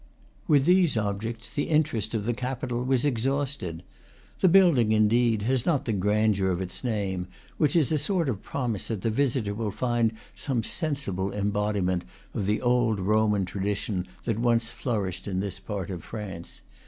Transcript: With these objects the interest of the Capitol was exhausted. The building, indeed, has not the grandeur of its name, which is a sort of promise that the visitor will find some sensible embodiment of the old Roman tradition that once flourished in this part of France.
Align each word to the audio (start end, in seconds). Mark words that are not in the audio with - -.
With 0.47 0.65
these 0.65 0.97
objects 0.97 1.47
the 1.51 1.65
interest 1.69 2.15
of 2.15 2.25
the 2.25 2.33
Capitol 2.33 2.83
was 2.83 3.05
exhausted. 3.05 3.83
The 4.39 4.49
building, 4.49 4.93
indeed, 4.93 5.43
has 5.43 5.63
not 5.63 5.85
the 5.85 5.93
grandeur 5.93 6.49
of 6.49 6.59
its 6.59 6.83
name, 6.83 7.27
which 7.59 7.75
is 7.75 7.91
a 7.91 7.99
sort 7.99 8.27
of 8.27 8.41
promise 8.41 8.87
that 8.87 9.03
the 9.03 9.11
visitor 9.11 9.53
will 9.53 9.69
find 9.69 10.13
some 10.35 10.63
sensible 10.63 11.31
embodiment 11.31 12.03
of 12.33 12.47
the 12.47 12.63
old 12.63 12.99
Roman 12.99 13.45
tradition 13.45 14.07
that 14.25 14.39
once 14.39 14.71
flourished 14.71 15.27
in 15.27 15.39
this 15.39 15.59
part 15.59 15.91
of 15.91 16.03
France. 16.03 16.61